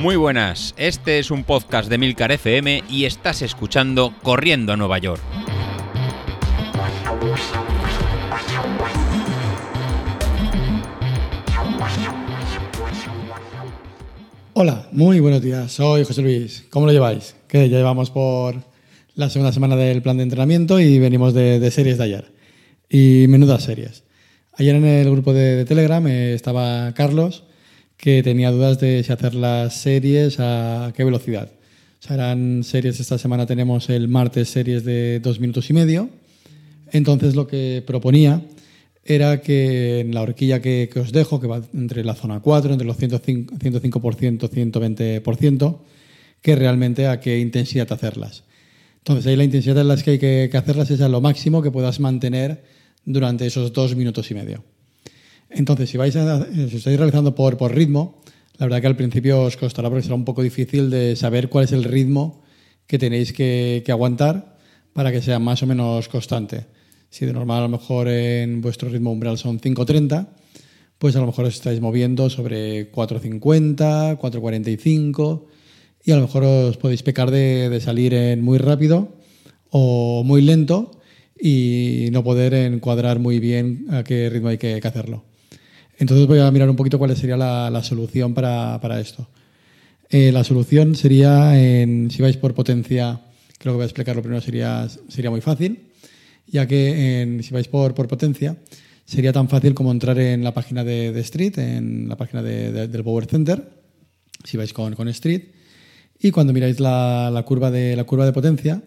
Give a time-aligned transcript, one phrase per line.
[0.00, 4.96] Muy buenas, este es un podcast de Milcar FM y estás escuchando Corriendo a Nueva
[4.96, 5.20] York.
[14.54, 15.70] Hola, muy buenos días.
[15.70, 16.64] Soy José Luis.
[16.70, 17.36] ¿Cómo lo lleváis?
[17.46, 18.54] Que ya llevamos por
[19.16, 22.32] la segunda semana del plan de entrenamiento y venimos de, series de ayer.
[22.88, 24.04] Y menudas series.
[24.54, 27.44] Ayer en el grupo de, Telegram eh, estaba Carlos,
[28.00, 31.50] que tenía dudas de si hacer las series a qué velocidad.
[32.02, 36.08] O sea, eran series, esta semana tenemos el martes series de dos minutos y medio.
[36.92, 38.42] Entonces lo que proponía
[39.04, 42.86] era que en la horquilla que, os dejo, que va entre la zona 4, entre
[42.86, 45.78] los 105%, 120%,
[46.40, 48.44] que realmente a qué intensidad hacerlas.
[48.98, 51.70] Entonces ahí la intensidad en las que hay que, hacerlas es a lo máximo que
[51.70, 52.64] puedas mantener
[53.04, 54.64] durante esos dos minutos y medio.
[55.50, 58.20] Entonces, si, vais si estáis realizando por, por ritmo,
[58.58, 61.64] la verdad que al principio os costará porque será un poco difícil de saber cuál
[61.64, 62.42] es el ritmo
[62.86, 64.58] que tenéis que aguantar
[64.92, 66.66] para que sea más o menos constante.
[67.10, 70.28] Si de normal a lo mejor en vuestro ritmo umbral son 5.30,
[70.98, 75.46] pues a lo mejor os estáis moviendo sobre 4.50, 4.45
[76.04, 79.16] y a lo mejor os podéis pecar de, salir en muy rápido
[79.70, 81.00] o muy lento
[81.40, 85.24] y no poder encuadrar muy bien a qué ritmo hay que, hacerlo.
[86.00, 89.28] Entonces voy a mirar un poquito cuál sería la, solución para, esto.
[90.08, 93.20] Eh, la solución sería, en, si vais por potencia,
[93.58, 95.90] creo que voy a explicarlo primero, sería, sería muy fácil
[96.50, 98.56] ya que si vais por, por potencia,
[99.04, 103.26] sería tan fácil como entrar en la página de, Street, en la página del Power
[103.26, 103.70] Center,
[104.44, 105.42] si vais con, con Street,
[106.18, 108.82] y cuando miráis la, curva de, la curva de potencia,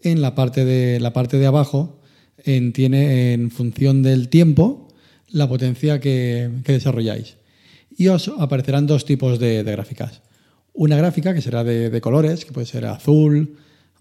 [0.00, 2.00] en la parte de, la parte de abajo
[2.38, 4.88] en, tiene en función del tiempo
[5.32, 7.36] la potencia que, desarrolláis.
[7.96, 10.22] Y os aparecerán dos tipos de, gráficas.
[10.72, 13.56] Una gráfica que será de, de colores, que puede ser azul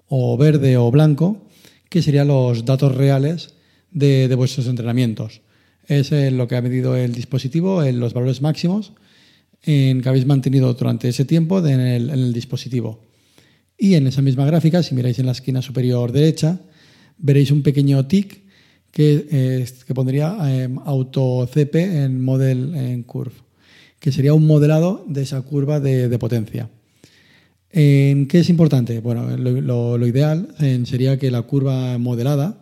[0.07, 1.47] o verde o blanco,
[1.89, 3.55] que serían los datos reales
[3.91, 5.41] de, vuestros entrenamientos.
[5.87, 8.93] Es eh, lo que ha medido el dispositivo, en los valores máximos
[9.63, 13.03] en que habéis mantenido durante ese tiempo en, el, dispositivo.
[13.77, 16.59] Y en esa misma gráfica, si miráis en la esquina superior derecha,
[17.17, 18.40] veréis un pequeño tick
[18.91, 23.35] que, eh, que pondría eh, auto CP en model en curve,
[23.99, 26.69] que sería un modelado de esa curva de potencia.
[27.73, 28.99] ¿En ¿Qué es importante?
[28.99, 30.49] Bueno, lo, ideal
[30.85, 32.61] sería que la curva modelada,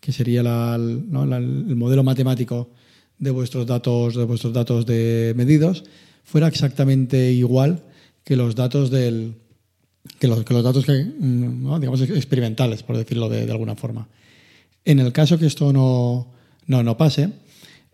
[0.00, 2.70] que sería el modelo matemático
[3.18, 5.84] de vuestros datos, de vuestros datos de medidos,
[6.24, 7.82] fuera exactamente igual
[8.22, 9.34] que los datos del
[10.18, 14.08] que los, datos que, mm, digamos experimentales, por decirlo de, alguna forma.
[14.84, 16.32] En el caso que esto no,
[16.66, 17.30] no, pase,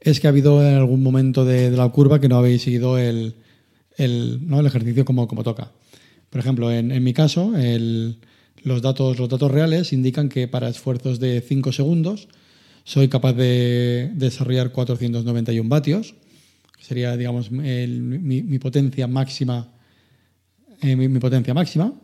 [0.00, 3.34] es que ha habido en algún momento de, la curva que no habéis seguido el,
[3.97, 5.72] el, el ejercicio como, como toca.
[6.30, 7.52] Por ejemplo, en, mi caso,
[8.62, 12.28] los, datos, los datos reales indican que para esfuerzos de 5 segundos
[12.84, 16.14] soy capaz de desarrollar 491 vatios,
[16.76, 19.72] que sería, digamos, mi, potencia máxima.
[20.82, 21.94] Eh, mi, potencia máxima.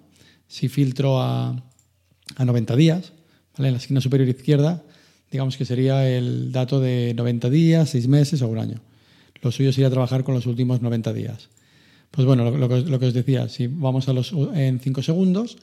[0.48, 1.62] Si filtro a,
[2.38, 3.12] 90 días,
[3.58, 4.82] en la esquina superior izquierda,
[5.30, 8.80] digamos que sería el dato de 90 días, 6 meses o un año.
[9.40, 11.48] Lo suyo sería trabajar con los últimos 90 días.
[12.10, 15.56] Pues bueno, lo, que, os decía, si vamos a los en 5 segundos,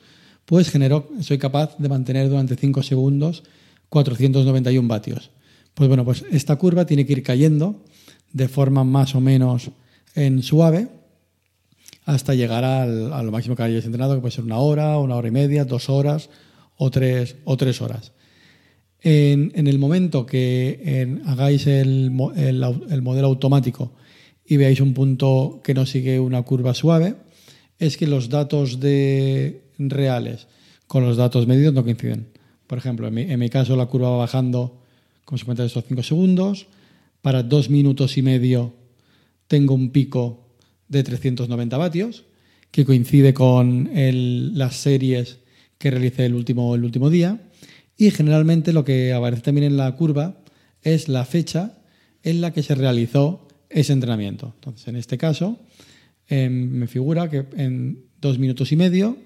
[0.46, 3.44] pues genero, soy capaz de mantener durante 5 segundos
[3.90, 5.30] 491 vatios.
[5.76, 7.86] Pues bueno, pues esta curva tiene que ir cayendo
[8.34, 9.70] de forma más o menos
[10.16, 10.90] en suave
[12.06, 15.16] hasta llegar al, a lo máximo que hayáis entrenado, que puede ser una hora, una
[15.16, 16.30] hora y media, dos horas
[16.80, 18.14] o tres, o tres horas.
[19.02, 23.94] En, el momento que hagáis el, el modelo automático
[24.46, 27.16] y veáis un punto que no sigue una curva suave,
[27.78, 30.48] es que los datos de reales
[30.88, 32.28] con los datos medidos no coinciden.
[32.66, 34.82] Por ejemplo, en mi, caso la curva va bajando
[35.26, 36.68] como se cuenta estos 5 segundos.
[37.22, 38.74] Para dos minutos y medio
[39.48, 40.48] tengo un pico
[40.88, 42.24] de 390 vatios,
[42.72, 45.40] que coincide con las series
[45.80, 47.42] que realicé el último, el último día.
[47.98, 50.38] Y generalmente lo que aparece también en la curva
[50.84, 51.80] es la fecha
[52.22, 54.54] en la que se realizó ese entrenamiento.
[54.56, 55.60] Entonces, en este caso,
[56.28, 59.18] em, me figura que en dos minutos y medio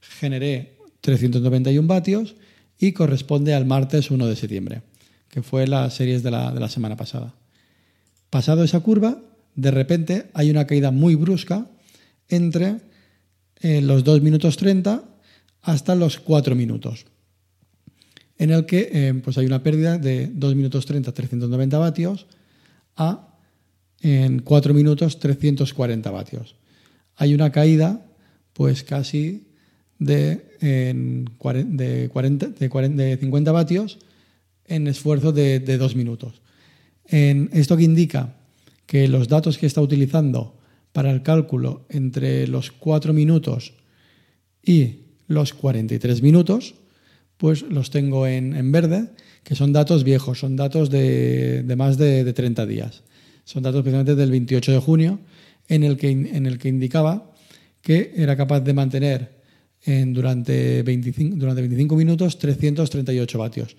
[0.00, 2.36] generé 391 vatios
[2.78, 4.82] y corresponde al martes 1 de septiembre,
[5.28, 7.34] que fue las series de la, de la semana pasada.
[8.30, 9.20] Pasado esa curva,
[9.56, 11.66] de repente hay una caída muy brusca
[12.28, 12.76] entre
[13.60, 15.02] eh, los 2 minutos 30
[15.62, 17.06] hasta los 4 minutos,
[18.38, 22.26] en el que em, pues hay una pérdida de 2 minutos 30, 390 vatios
[22.96, 23.36] a
[24.00, 26.54] en 4 minutos 340 vatios.
[27.16, 28.06] hay una caída
[28.52, 29.48] pues casi
[29.98, 33.98] de, de, 40, de, 50 vatios
[34.64, 36.40] en esfuerzo de, de dos minutos.
[37.06, 38.36] En esto que indica
[38.86, 40.58] que los datos que está utilizando
[40.92, 43.74] para el cálculo entre los 4 minutos
[44.62, 46.74] y los 43 minutos,
[47.36, 49.10] pues los tengo en, verde,
[49.44, 53.02] que son datos viejos, son datos de, más de, 30 días.
[53.44, 55.20] Son datos precisamente del 28 de junio,
[55.68, 57.30] en el que, en el que indicaba
[57.80, 59.38] que era capaz de mantener
[59.84, 63.76] en, durante, 25, durante 25 minutos 338 vatios.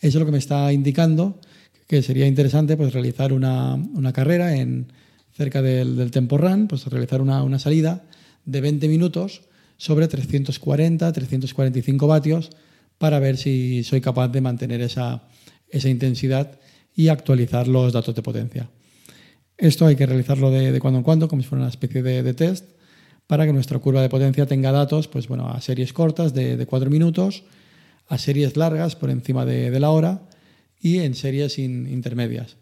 [0.00, 1.38] Eso es lo que me está indicando
[1.86, 3.78] que sería interesante pues, realizar una,
[4.12, 4.88] carrera en,
[5.32, 8.04] cerca del, del Tempo Run, pues realizar una, una salida
[8.44, 9.42] de 20 minutos
[9.76, 12.50] sobre 340, 345 vatios
[12.98, 15.28] para ver si soy capaz de mantener esa,
[15.68, 16.58] esa intensidad
[16.94, 18.70] y actualizar los datos de potencia.
[19.58, 22.64] Esto hay que realizarlo de, cuando en cuando, como si fuera una especie de, test,
[23.26, 26.66] para que nuestra curva de potencia tenga datos pues, bueno, a series cortas de, de
[26.66, 27.44] 4 minutos,
[28.08, 30.22] a series largas por encima de, la hora
[30.80, 32.56] y en series intermedias.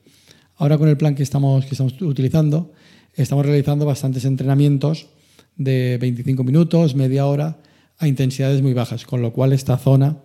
[0.56, 2.72] Ahora con el plan que estamos, que estamos utilizando,
[3.14, 5.08] estamos realizando bastantes entrenamientos
[5.56, 7.58] de 25 minutos, media hora,
[7.98, 10.18] a intensidades muy bajas, con lo cual esta zona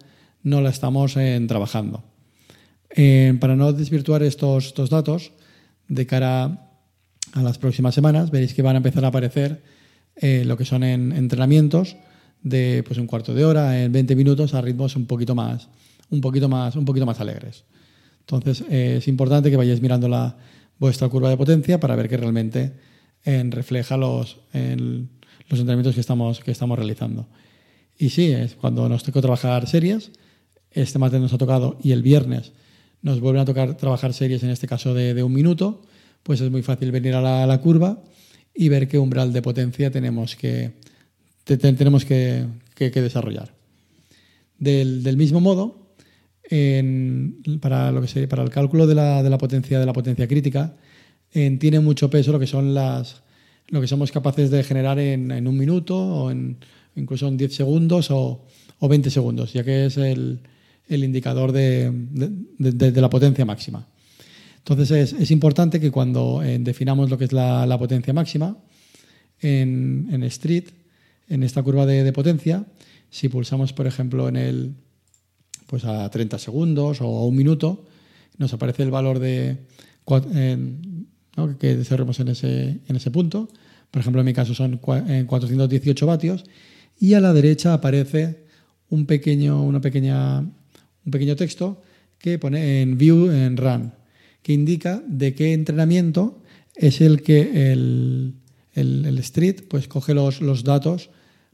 [0.44, 2.04] no la estamos eh, trabajando.
[2.96, 5.32] Eh, para no desvirtuar estos, estos, datos,
[5.88, 6.70] de cara
[7.34, 9.62] a las próximas semanas, veréis que van a empezar a aparecer
[10.16, 11.98] eh, lo que son en, entrenamientos
[12.42, 15.70] de pues, un cuarto de hora, en 20 minutos, a ritmos un poquito más,
[16.10, 17.66] un poquito más, un poquito más alegres.
[18.22, 20.38] Entonces, es importante que vayáis mirando la,
[20.78, 22.74] vuestra curva de potencia para ver que realmente
[23.26, 24.38] refleja los,
[25.50, 27.28] los entrenamientos que estamos, que estamos realizando.
[27.98, 30.12] Y sí, es cuando nos toca trabajar series,
[30.72, 32.54] este martes nos ha tocado y el viernes
[33.02, 35.82] nos vuelven a tocar trabajar series, en este caso de, un minuto,
[36.24, 38.04] pues es muy fácil venir a la, curva
[38.54, 40.74] y ver qué umbral de potencia tenemos que,
[41.44, 42.46] tenemos que,
[42.78, 43.54] desarrollar.
[44.58, 45.94] Del, mismo modo,
[47.62, 50.76] para, lo que para el cálculo de la, potencia de la potencia crítica,
[51.32, 53.24] tiene mucho peso lo que son las,
[53.70, 56.58] lo que somos capaces de generar en, un minuto o en,
[56.96, 58.46] incluso en 10 segundos o,
[58.82, 60.42] 20 segundos, ya que es el,
[60.88, 61.92] indicador de,
[62.58, 63.88] la potencia máxima.
[64.60, 68.58] Entonces es, importante que cuando eh, definamos lo que es la, potencia máxima
[69.42, 70.66] en, Street,
[71.28, 72.66] en esta curva de, potencia,
[73.10, 74.74] si pulsamos, por ejemplo, en el
[75.68, 77.86] pues a 30 segundos o a un minuto,
[78.38, 79.58] nos aparece el valor de
[81.60, 83.50] que desarrollemos en ese, en ese punto.
[83.92, 86.46] Por ejemplo, en mi caso son 418 vatios.
[87.00, 88.44] Y a la derecha aparece
[88.90, 91.82] un pequeño, una pequeña, un pequeño texto
[92.18, 93.94] que pone en View en Run,
[94.42, 96.42] que indica de qué entrenamiento
[96.76, 98.34] es el que el,
[98.74, 101.10] el, Street pues, coge los, los datos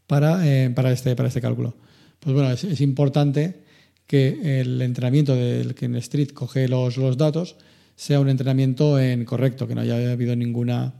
[0.08, 1.76] para, eh, para, este, para este cálculo.
[2.20, 3.64] Pues bueno, es, es, importante
[4.08, 7.56] que el entrenamiento del que en Street coge los, los datos
[7.96, 10.96] sea un entrenamiento en correcto, que no haya habido ninguna,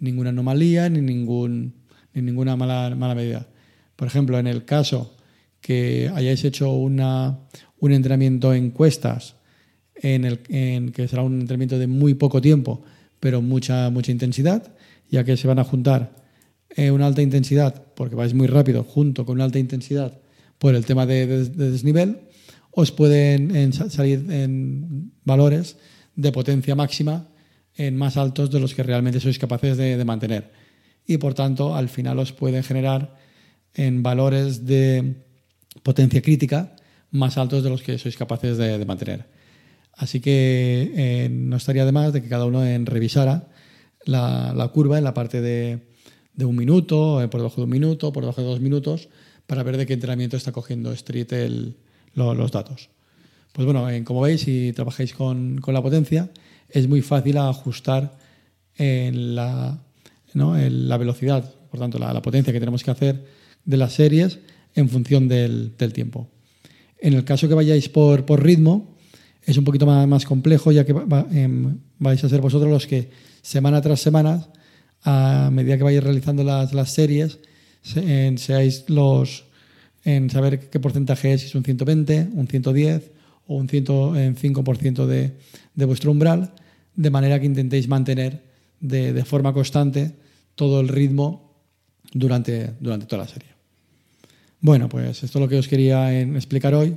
[0.00, 1.74] ninguna anomalía ni, ningún,
[2.14, 3.46] ni ninguna mala, mala medida.
[3.96, 5.16] Por ejemplo, en el caso
[5.60, 7.38] que hayáis hecho una,
[7.80, 9.36] un entrenamiento en cuestas,
[9.94, 12.82] en el, en que será un entrenamiento de muy poco tiempo,
[13.20, 14.74] pero mucha, mucha intensidad,
[15.10, 16.14] ya que se van a juntar
[16.70, 20.18] eh, una alta intensidad, porque vais muy rápido, junto con una alta intensidad
[20.58, 22.20] por el tema de, de desnivel,
[22.70, 25.76] os pueden salir en valores
[26.18, 27.30] de potencia máxima
[27.78, 30.50] en más altos de los que realmente sois capaces de, mantener.
[31.06, 33.14] Y por tanto, al final os pueden generar
[33.72, 35.22] en valores de
[35.86, 36.74] potencia crítica
[37.12, 39.30] más altos de los que sois capaces de, mantener.
[39.94, 43.48] Así que eh, no estaría de más de que cada uno en revisara
[44.04, 45.86] la, curva en la parte de,
[46.44, 49.08] un minuto, eh, por debajo de un minuto, por debajo de dos minutos,
[49.46, 51.30] para ver de qué entrenamiento está cogiendo Street
[52.14, 52.90] los datos.
[53.58, 56.30] Pues bueno, como veis, si trabajáis con, la potencia,
[56.68, 58.16] es muy fácil ajustar
[58.76, 59.82] en la,
[60.32, 63.24] la velocidad, por tanto, la, potencia que tenemos que hacer
[63.64, 64.38] de las series
[64.76, 66.30] en función del, tiempo.
[67.00, 68.94] En el caso que vayáis por, por ritmo,
[69.42, 70.94] es un poquito más, más complejo, ya que
[71.32, 73.10] em, vais a ser vosotros los que
[73.42, 74.52] semana tras semana,
[75.02, 77.40] a medida que vayáis realizando las, las series,
[77.82, 79.46] seáis los
[80.04, 83.17] en saber qué porcentaje es, si es un 120, un 110
[83.48, 85.32] o un 105% de,
[85.74, 86.52] de vuestro umbral,
[86.94, 88.44] de manera que intentéis mantener
[88.80, 90.12] de, forma constante
[90.54, 91.54] todo el ritmo
[92.12, 93.48] durante, durante toda la serie.
[94.60, 96.96] Bueno, pues esto es lo que os quería explicar hoy.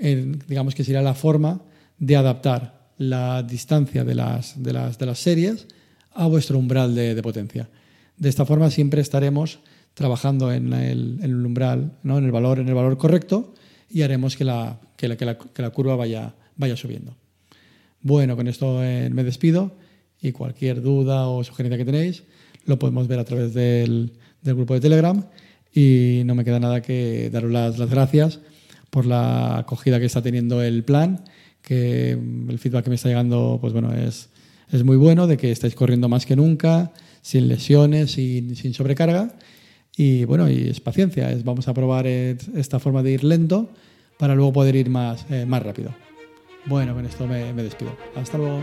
[0.00, 1.60] digamos que sería la forma
[1.98, 5.66] de adaptar la distancia de las, de las, de las series
[6.12, 7.68] a vuestro umbral de, potencia.
[8.16, 9.60] De esta forma siempre estaremos
[9.94, 12.18] trabajando en el, en el umbral, ¿no?
[12.18, 13.54] en, el valor, en el valor correcto
[13.90, 17.16] y haremos que la, que la, que la, curva vaya, vaya subiendo.
[18.02, 19.72] Bueno, con esto eh, me despido
[20.20, 22.24] y cualquier duda o sugerencia que tenéis
[22.64, 25.24] lo podemos ver a través del, del grupo de Telegram
[25.74, 28.40] y no me queda nada que daros las, las, gracias
[28.90, 31.24] por la acogida que está teniendo el plan,
[31.62, 34.28] que el feedback que me está llegando pues bueno, es,
[34.70, 36.92] es muy bueno, de que estáis corriendo más que nunca,
[37.22, 39.34] sin lesiones, sin, sin sobrecarga.
[39.98, 43.68] Y bueno, y es paciencia, es, vamos a probar esta forma de ir lento
[44.16, 45.92] para luego poder ir más, eh, más rápido.
[46.66, 47.96] Bueno, con esto me, me despido.
[48.14, 48.62] Hasta luego.